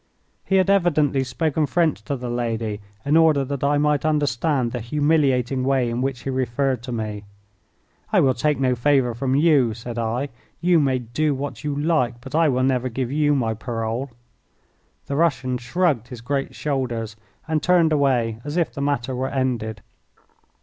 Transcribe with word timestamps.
He 0.43 0.55
had 0.55 0.67
evidently 0.67 1.23
spoken 1.23 1.67
French 1.67 2.01
to 2.05 2.15
the 2.15 2.27
lady 2.31 2.81
in 3.05 3.15
order 3.15 3.45
that 3.45 3.63
I 3.63 3.77
might 3.77 4.03
understand 4.03 4.71
the 4.71 4.79
humiliating 4.79 5.63
way 5.63 5.91
in 5.91 6.01
which 6.01 6.21
he 6.21 6.31
referred 6.31 6.81
to 6.81 6.91
me. 6.91 7.25
"I 8.11 8.19
will 8.19 8.33
take 8.33 8.59
no 8.59 8.73
favour 8.75 9.13
from 9.13 9.35
you," 9.35 9.75
said 9.75 9.99
I. 9.99 10.29
"You 10.59 10.79
may 10.79 10.97
do 10.97 11.35
what 11.35 11.63
you 11.63 11.75
like, 11.79 12.19
but 12.19 12.33
I 12.33 12.49
will 12.49 12.63
never 12.63 12.89
give 12.89 13.11
you 13.11 13.35
my 13.35 13.53
parole." 13.53 14.09
The 15.05 15.15
Russian 15.15 15.59
shrugged 15.59 16.07
his 16.07 16.21
great 16.21 16.55
shoulders, 16.55 17.15
and 17.47 17.61
turned 17.61 17.93
away 17.93 18.39
as 18.43 18.57
if 18.57 18.73
the 18.73 18.81
matter 18.81 19.15
were 19.15 19.29
ended. 19.29 19.83